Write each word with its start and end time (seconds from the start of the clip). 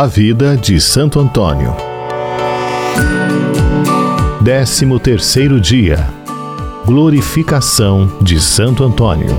A 0.00 0.06
vida 0.06 0.56
de 0.56 0.80
Santo 0.80 1.18
Antônio. 1.18 1.74
Décimo 4.40 5.00
terceiro 5.00 5.60
dia. 5.60 6.08
Glorificação 6.86 8.08
de 8.22 8.40
Santo 8.40 8.84
Antônio. 8.84 9.36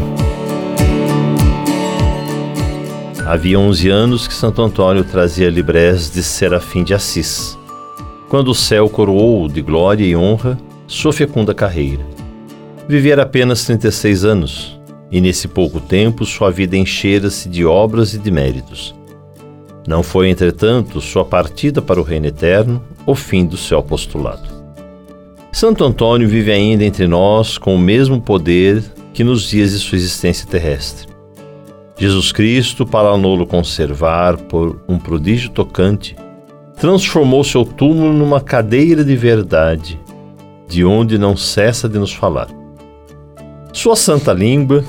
Havia 3.26 3.58
onze 3.58 3.88
anos 3.88 4.28
que 4.28 4.34
Santo 4.34 4.62
Antônio 4.62 5.06
trazia 5.06 5.50
librés 5.50 6.12
de 6.12 6.22
Serafim 6.22 6.84
de 6.84 6.94
Assis, 6.94 7.57
quando 8.28 8.50
o 8.52 8.54
céu 8.54 8.89
coroou 8.89 9.48
de 9.48 9.62
glória 9.62 10.04
e 10.04 10.14
honra 10.14 10.57
sua 10.86 11.14
fecunda 11.14 11.54
carreira. 11.54 12.05
Vivera 12.86 13.23
apenas 13.23 13.64
36 13.64 14.26
anos, 14.26 14.78
e 15.10 15.21
nesse 15.21 15.48
pouco 15.48 15.80
tempo 15.80 16.26
sua 16.26 16.52
vida 16.52 16.76
enchera-se 16.76 17.48
de 17.48 17.64
obras 17.64 18.14
e 18.14 18.20
de 18.20 18.30
méritos. 18.30 18.98
Não 19.90 20.04
foi, 20.04 20.30
entretanto, 20.30 21.02
sua 21.02 21.26
partida 21.26 21.82
para 21.82 22.00
o 22.00 22.04
reino 22.04 22.27
eterno 22.27 22.80
o 23.08 23.16
fim 23.16 23.44
do 23.44 23.58
seu 23.58 23.80
apostolado. 23.80 24.48
Santo 25.52 25.84
Antônio 25.84 26.30
vive 26.30 26.52
ainda 26.52 26.86
entre 26.86 27.08
nós 27.08 27.58
com 27.58 27.73
o 27.73 27.80
mesmo 27.80 28.22
poder 28.22 28.84
que 29.12 29.23
nos 29.23 29.49
dias 29.49 29.72
de 29.72 29.80
sua 29.80 29.96
existência 29.96 30.48
terrestre. 30.48 31.08
Jesus 31.98 32.32
Cristo, 32.32 32.86
para 32.86 33.18
no-lo 33.18 33.48
conservar 33.48 34.38
por 34.38 34.80
um 34.88 34.99
prodígio 34.99 35.49
tocante, 35.49 36.16
transformou 36.80 37.44
seu 37.44 37.66
túmulo 37.66 38.13
numa 38.13 38.40
cadeira 38.40 39.04
de 39.04 39.16
verdade, 39.16 39.99
de 40.68 40.85
onde 40.85 41.18
não 41.18 41.35
cessa 41.35 41.90
de 41.90 41.98
nos 41.98 42.13
falar. 42.13 42.48
Sua 43.74 43.96
santa 43.96 44.34
língua, 44.34 44.85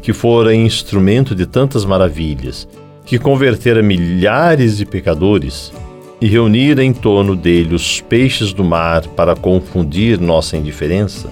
que 0.00 0.12
fora 0.12 0.54
instrumento 0.54 1.34
de 1.34 1.46
tantas 1.46 1.84
maravilhas, 1.84 2.68
que 3.06 3.20
convertera 3.20 3.82
milhares 3.82 4.76
de 4.76 4.84
pecadores 4.84 5.72
e 6.20 6.26
reunira 6.26 6.82
em 6.82 6.92
torno 6.92 7.36
dele 7.36 7.74
os 7.74 8.00
peixes 8.00 8.52
do 8.52 8.64
mar 8.64 9.06
para 9.08 9.36
confundir 9.36 10.20
nossa 10.20 10.56
indiferença, 10.56 11.30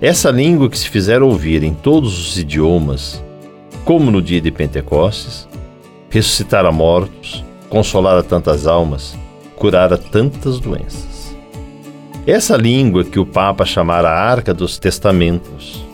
essa 0.00 0.30
língua 0.30 0.68
que 0.68 0.78
se 0.78 0.88
fizera 0.88 1.24
ouvir 1.24 1.62
em 1.62 1.72
todos 1.72 2.28
os 2.28 2.38
idiomas, 2.38 3.24
como 3.84 4.10
no 4.10 4.20
dia 4.20 4.40
de 4.40 4.50
Pentecostes, 4.50 5.48
ressuscitara 6.10 6.70
mortos, 6.70 7.42
consolara 7.70 8.22
tantas 8.22 8.66
almas, 8.66 9.16
curara 9.56 9.96
tantas 9.96 10.60
doenças. 10.60 11.34
Essa 12.26 12.56
língua 12.56 13.04
que 13.04 13.18
o 13.18 13.24
Papa 13.24 13.64
chamara 13.64 14.10
Arca 14.10 14.52
dos 14.52 14.78
Testamentos, 14.78 15.84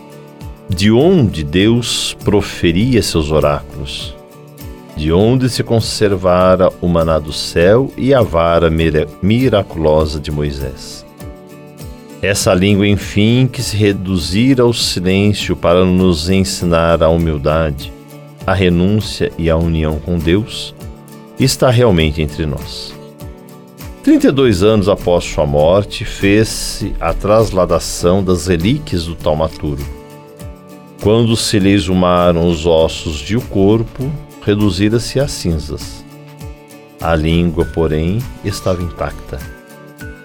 de 0.67 0.91
onde 0.91 1.43
Deus 1.43 2.15
proferia 2.23 3.01
seus 3.01 3.31
oráculos, 3.31 4.15
de 5.01 5.11
onde 5.11 5.49
se 5.49 5.63
conservara 5.63 6.71
o 6.79 6.87
maná 6.87 7.17
do 7.17 7.33
céu 7.33 7.91
e 7.97 8.13
a 8.13 8.21
vara 8.21 8.69
miraculosa 9.19 10.19
de 10.19 10.29
Moisés. 10.29 11.03
Essa 12.21 12.53
língua, 12.53 12.87
enfim, 12.87 13.49
que 13.51 13.63
se 13.63 13.75
reduzira 13.75 14.61
ao 14.61 14.71
silêncio 14.71 15.55
para 15.55 15.83
nos 15.83 16.29
ensinar 16.29 17.01
a 17.01 17.09
humildade, 17.09 17.91
a 18.45 18.53
renúncia 18.53 19.31
e 19.39 19.49
a 19.49 19.57
união 19.57 19.99
com 19.99 20.19
Deus, 20.19 20.75
está 21.39 21.71
realmente 21.71 22.21
entre 22.21 22.45
nós. 22.45 22.93
32 24.03 24.61
anos 24.61 24.87
após 24.87 25.23
sua 25.23 25.47
morte, 25.47 26.05
fez-se 26.05 26.93
a 26.99 27.11
trasladação 27.11 28.23
das 28.23 28.45
relíquias 28.45 29.05
do 29.05 29.15
taumaturgo. 29.15 29.83
Quando 31.01 31.35
se 31.35 31.57
lhe 31.57 31.71
exumaram 31.71 32.47
os 32.47 32.67
ossos 32.67 33.17
de 33.17 33.35
o 33.35 33.41
corpo, 33.41 34.11
reduzira-se 34.41 35.19
a 35.19 35.27
cinzas. 35.27 36.03
A 36.99 37.15
língua, 37.15 37.65
porém, 37.65 38.19
estava 38.43 38.81
intacta, 38.81 39.39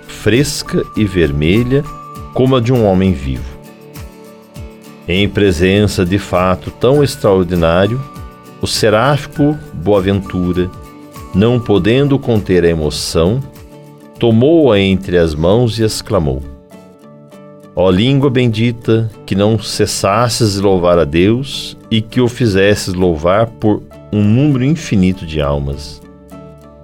fresca 0.06 0.82
e 0.96 1.04
vermelha 1.04 1.82
como 2.34 2.56
a 2.56 2.60
de 2.60 2.72
um 2.72 2.84
homem 2.84 3.12
vivo. 3.12 3.56
Em 5.08 5.28
presença 5.28 6.04
de 6.04 6.18
fato 6.18 6.70
tão 6.70 7.02
extraordinário, 7.02 8.02
o 8.60 8.66
seráfico 8.66 9.56
Boaventura, 9.72 10.70
não 11.34 11.60
podendo 11.60 12.18
conter 12.18 12.64
a 12.64 12.68
emoção, 12.68 13.40
tomou-a 14.18 14.78
entre 14.80 15.16
as 15.16 15.34
mãos 15.34 15.78
e 15.78 15.84
exclamou: 15.84 16.42
Ó 17.74 17.90
língua 17.90 18.30
bendita, 18.30 19.10
que 19.24 19.34
não 19.34 19.58
cessasses 19.58 20.54
de 20.54 20.60
louvar 20.60 20.98
a 20.98 21.04
Deus 21.04 21.76
e 21.90 22.00
que 22.00 22.20
o 22.20 22.28
fizesses 22.28 22.94
louvar 22.94 23.46
por 23.46 23.82
um 24.12 24.22
número 24.22 24.64
infinito 24.64 25.26
de 25.26 25.40
almas. 25.40 26.00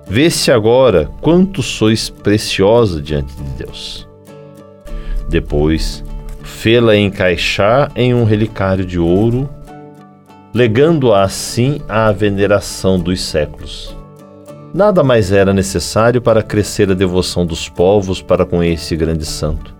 Vê-se 0.07 0.51
agora 0.51 1.09
quanto 1.21 1.63
sois 1.63 2.11
preciosa 2.11 3.01
diante 3.01 3.35
de 3.35 3.65
Deus. 3.65 4.07
Depois, 5.29 6.05
fê-la 6.43 6.97
encaixar 6.97 7.91
em 7.97 8.13
um 8.13 8.25
relicário 8.25 8.85
de 8.85 8.99
ouro, 8.99 9.49
legando-a 10.53 11.23
assim 11.23 11.81
à 11.89 12.13
veneração 12.13 12.99
dos 12.99 13.23
séculos. 13.23 13.97
Nada 14.75 15.03
mais 15.03 15.33
era 15.33 15.53
necessário 15.53 16.21
para 16.21 16.43
crescer 16.43 16.91
a 16.91 16.95
devoção 16.95 17.45
dos 17.45 17.69
povos 17.69 18.23
para 18.23 18.45
com 18.45 18.63
esse 18.63 18.97
grande 18.97 19.25
santo. 19.25 19.75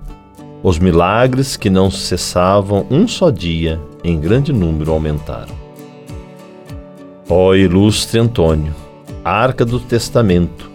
Os 0.63 0.79
milagres 0.79 1.57
que 1.57 1.69
não 1.69 1.91
cessavam 1.91 2.87
um 2.91 3.09
só 3.09 3.31
dia, 3.31 3.81
em 4.05 4.21
grande 4.21 4.53
número 4.53 4.93
aumentaram. 4.93 5.62
Ó 7.29 7.55
ilustre 7.55 8.19
Antônio, 8.19 8.75
arca 9.25 9.65
do 9.65 9.79
testamento, 9.79 10.71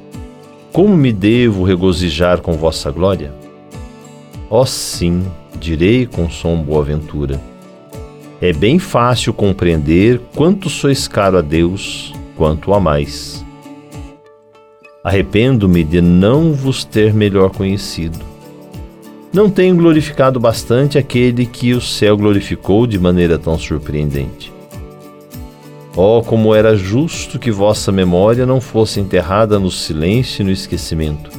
como 0.72 0.96
me 0.96 1.12
devo 1.12 1.64
regozijar 1.64 2.42
com 2.42 2.54
vossa 2.54 2.90
glória? 2.90 3.34
Ó 4.50 4.66
sim, 4.66 5.24
direi 5.60 6.06
com 6.06 6.30
som 6.30 6.62
boa-ventura. 6.62 7.42
É 8.40 8.54
bem 8.54 8.80
fácil 8.80 9.34
compreender 9.34 10.22
quanto 10.36 10.70
sois 10.70 11.08
caro 11.08 11.38
a 11.38 11.42
Deus, 11.42 12.14
quanto 12.36 12.74
a 12.74 12.80
mais. 12.80 13.44
Arrependo-me 15.04 15.84
de 15.84 16.00
não 16.00 16.54
vos 16.54 16.84
ter 16.84 17.14
melhor 17.14 17.50
conhecido. 17.50 18.20
Não 19.34 19.50
tenho 19.50 19.76
glorificado 19.76 20.40
bastante 20.40 20.98
aquele 20.98 21.46
que 21.46 21.74
o 21.74 21.82
céu 21.82 22.16
glorificou 22.16 22.88
de 22.88 22.98
maneira 22.98 23.38
tão 23.38 23.58
surpreendente. 23.58 24.57
Oh, 26.00 26.22
como 26.22 26.54
era 26.54 26.78
justo 26.78 27.40
que 27.40 27.50
vossa 27.50 27.92
memória 27.92 28.46
não 28.46 28.62
fosse 28.62 29.00
enterrada 29.00 29.58
no 29.58 29.72
silêncio 29.72 30.44
e 30.44 30.46
no 30.46 30.52
esquecimento. 30.52 31.32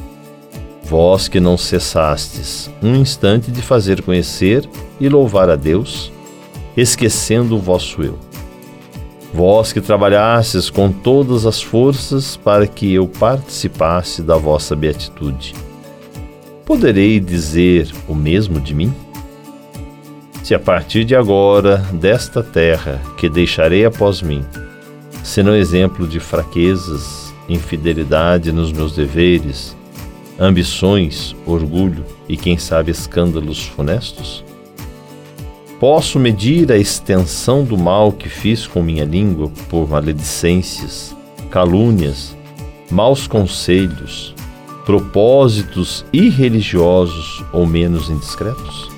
Vós 0.82 1.28
que 1.28 1.38
não 1.38 1.56
cessastes 1.56 2.68
um 2.82 2.96
instante 2.96 3.52
de 3.52 3.62
fazer 3.62 4.02
conhecer 4.02 4.68
e 4.98 5.08
louvar 5.08 5.48
a 5.48 5.54
Deus, 5.54 6.10
esquecendo 6.76 7.54
o 7.54 7.60
vosso 7.60 8.02
eu. 8.02 8.18
Vós 9.32 9.72
que 9.72 9.80
trabalhastes 9.80 10.68
com 10.68 10.90
todas 10.90 11.46
as 11.46 11.62
forças 11.62 12.36
para 12.36 12.66
que 12.66 12.92
eu 12.92 13.06
participasse 13.06 14.22
da 14.22 14.36
vossa 14.36 14.74
beatitude. 14.74 15.54
Poderei 16.66 17.20
dizer 17.20 17.92
o 18.08 18.14
mesmo 18.14 18.60
de 18.60 18.74
mim? 18.74 18.92
Se 20.48 20.54
a 20.54 20.58
partir 20.58 21.04
de 21.04 21.14
agora, 21.14 21.76
desta 21.92 22.42
terra 22.42 23.02
que 23.18 23.28
deixarei 23.28 23.84
após 23.84 24.22
mim, 24.22 24.42
senão 25.22 25.54
exemplo 25.54 26.08
de 26.08 26.18
fraquezas, 26.18 27.34
infidelidade 27.50 28.50
nos 28.50 28.72
meus 28.72 28.96
deveres, 28.96 29.76
ambições, 30.40 31.36
orgulho 31.44 32.02
e 32.26 32.34
quem 32.34 32.56
sabe 32.56 32.90
escândalos 32.90 33.66
funestos? 33.66 34.42
Posso 35.78 36.18
medir 36.18 36.72
a 36.72 36.78
extensão 36.78 37.62
do 37.62 37.76
mal 37.76 38.10
que 38.10 38.30
fiz 38.30 38.66
com 38.66 38.82
minha 38.82 39.04
língua 39.04 39.52
por 39.68 39.86
maledicências, 39.86 41.14
calúnias, 41.50 42.34
maus 42.90 43.26
conselhos, 43.26 44.34
propósitos 44.86 46.06
irreligiosos 46.10 47.44
ou 47.52 47.66
menos 47.66 48.08
indiscretos? 48.08 48.97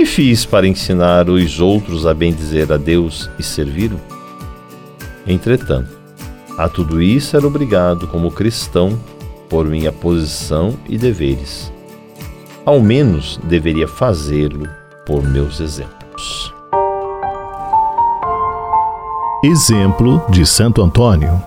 Que 0.00 0.06
fiz 0.06 0.46
para 0.46 0.66
ensinar 0.66 1.28
os 1.28 1.60
outros 1.60 2.06
a 2.06 2.14
bendizer 2.14 2.72
a 2.72 2.78
Deus 2.78 3.28
e 3.38 3.42
servi-lo? 3.42 4.00
Entretanto, 5.26 5.90
a 6.56 6.70
tudo 6.70 7.02
isso 7.02 7.36
era 7.36 7.46
obrigado 7.46 8.06
como 8.08 8.30
cristão 8.30 8.98
por 9.46 9.66
minha 9.66 9.92
posição 9.92 10.74
e 10.88 10.96
deveres. 10.96 11.70
Ao 12.64 12.80
menos 12.80 13.38
deveria 13.44 13.86
fazê-lo 13.86 14.66
por 15.04 15.22
meus 15.22 15.60
exemplos. 15.60 16.50
Exemplo 19.44 20.24
de 20.30 20.46
Santo 20.46 20.80
Antônio. 20.80 21.42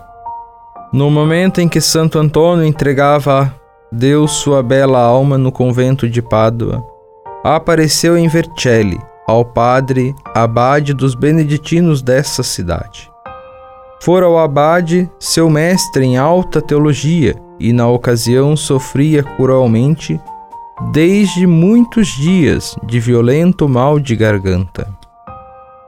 No 0.94 1.09
momento 1.09 1.59
em 1.59 1.67
que 1.67 1.81
Santo 1.81 2.19
Antônio 2.19 2.63
entregava 2.63 3.41
a 3.41 3.51
Deus 3.91 4.33
sua 4.33 4.61
bela 4.61 4.99
alma 4.99 5.39
no 5.39 5.51
convento 5.51 6.07
de 6.07 6.21
Pádua, 6.21 6.93
apareceu 7.44 8.18
em 8.18 8.28
Vercelli 8.28 9.00
ao 9.28 9.44
padre 9.44 10.16
abade 10.34 10.94
dos 10.94 11.16
beneditinos 11.16 12.01
dessa 12.01 12.44
cidade. 12.44 13.12
Fora 14.01 14.28
o 14.28 14.38
abade 14.38 15.10
seu 15.19 15.50
mestre 15.50 16.04
em 16.04 16.18
alta 16.18 16.62
teologia 16.62 17.36
e 17.60 17.72
na 17.72 17.88
ocasião 17.88 18.56
sofria 18.56 19.24
cruelmente 19.24 20.19
desde 20.92 21.48
muitos 21.48 22.07
dias 22.07 22.75
de 22.84 23.00
violento 23.00 23.69
mal 23.69 24.00
de 24.00 24.16
garganta. 24.16 24.88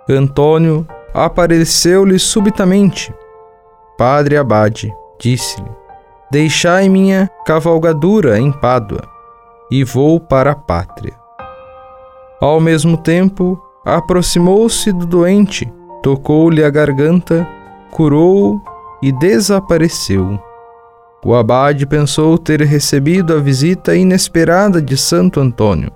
Antônio 0.07 0.87
apareceu-lhe 1.13 2.19
subitamente. 2.19 3.13
Padre 3.97 4.37
Abade, 4.37 4.93
disse-lhe, 5.19 5.69
deixai 6.31 6.87
minha 6.87 7.29
cavalgadura 7.45 8.39
em 8.39 8.51
Pádua 8.51 9.01
e 9.71 9.83
vou 9.83 10.19
para 10.19 10.51
a 10.51 10.55
pátria. 10.55 11.24
Ao 12.39 12.59
mesmo 12.59 12.97
tempo, 12.97 13.61
aproximou-se 13.85 14.91
do 14.91 15.05
doente, 15.05 15.71
tocou-lhe 16.03 16.63
a 16.63 16.69
garganta, 16.69 17.47
curou-o 17.91 18.61
e 19.01 19.11
desapareceu. 19.11 20.37
O 21.23 21.33
abade 21.33 21.85
pensou 21.85 22.37
ter 22.37 22.61
recebido 22.61 23.33
a 23.33 23.39
visita 23.39 23.95
inesperada 23.95 24.81
de 24.81 24.97
Santo 24.97 25.39
Antônio. 25.39 25.91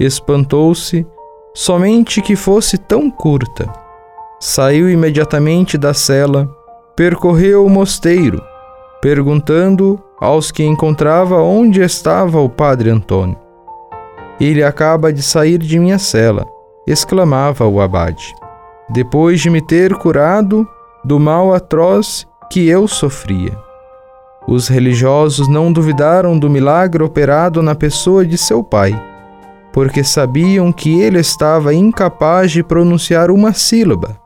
Espantou-se 0.00 1.06
somente 1.54 2.20
que 2.20 2.34
fosse 2.34 2.78
tão 2.78 3.10
curta. 3.10 3.70
Saiu 4.40 4.90
imediatamente 4.90 5.78
da 5.78 5.94
cela, 5.94 6.50
percorreu 6.96 7.64
o 7.64 7.70
mosteiro, 7.70 8.42
perguntando 9.00 10.02
aos 10.20 10.50
que 10.50 10.64
encontrava 10.64 11.40
onde 11.40 11.80
estava 11.80 12.40
o 12.40 12.48
padre 12.48 12.90
Antônio. 12.90 13.45
Ele 14.40 14.62
acaba 14.62 15.12
de 15.12 15.22
sair 15.22 15.58
de 15.58 15.78
minha 15.78 15.98
cela, 15.98 16.46
exclamava 16.86 17.66
o 17.66 17.80
abade, 17.80 18.34
depois 18.90 19.40
de 19.40 19.48
me 19.48 19.62
ter 19.62 19.94
curado 19.94 20.68
do 21.02 21.18
mal 21.18 21.54
atroz 21.54 22.26
que 22.50 22.68
eu 22.68 22.86
sofria. 22.86 23.56
Os 24.46 24.68
religiosos 24.68 25.48
não 25.48 25.72
duvidaram 25.72 26.38
do 26.38 26.50
milagre 26.50 27.02
operado 27.02 27.62
na 27.62 27.74
pessoa 27.74 28.26
de 28.26 28.36
seu 28.36 28.62
pai, 28.62 28.92
porque 29.72 30.04
sabiam 30.04 30.72
que 30.72 31.00
ele 31.00 31.18
estava 31.18 31.72
incapaz 31.72 32.50
de 32.50 32.62
pronunciar 32.62 33.30
uma 33.30 33.52
sílaba. 33.52 34.18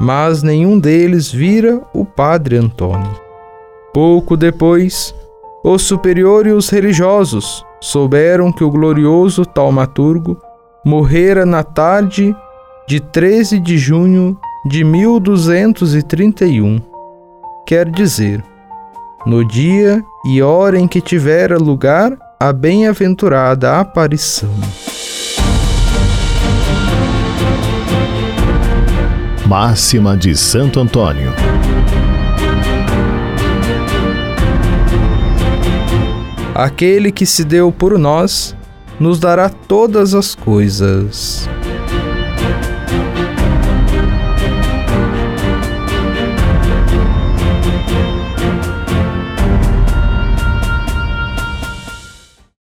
Mas 0.00 0.42
nenhum 0.42 0.78
deles 0.78 1.30
vira 1.30 1.80
o 1.92 2.04
padre 2.04 2.56
Antônio. 2.56 3.20
Pouco 3.92 4.36
depois, 4.36 5.14
o 5.64 5.78
superior 5.78 6.46
e 6.46 6.52
os 6.52 6.68
religiosos 6.68 7.65
souberam 7.80 8.52
que 8.52 8.64
o 8.64 8.70
glorioso 8.70 9.44
taumaturgo 9.44 10.40
morrera 10.84 11.44
na 11.44 11.62
tarde 11.62 12.34
de 12.86 13.00
13 13.00 13.58
de 13.58 13.76
junho 13.76 14.38
de 14.64 14.84
1231. 14.84 16.80
Quer 17.66 17.90
dizer, 17.90 18.42
no 19.24 19.44
dia 19.46 20.02
e 20.24 20.40
hora 20.40 20.78
em 20.78 20.86
que 20.86 21.00
tivera 21.00 21.58
lugar 21.58 22.16
a 22.38 22.52
bem-aventurada 22.52 23.80
aparição. 23.80 24.50
Máxima 29.46 30.16
de 30.16 30.36
Santo 30.36 30.80
Antônio. 30.80 31.32
Aquele 36.58 37.12
que 37.12 37.26
se 37.26 37.44
deu 37.44 37.70
por 37.70 37.98
nós, 37.98 38.56
nos 38.98 39.20
dará 39.20 39.50
todas 39.50 40.14
as 40.14 40.34
coisas. 40.34 41.46